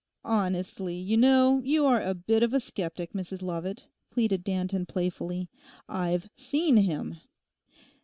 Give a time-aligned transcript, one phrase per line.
[0.25, 5.47] 'Honestly, you know, you are a bit of a sceptic, Mrs Lovat,' pleaded Danton playfully.
[5.87, 7.17] 'I've seen him.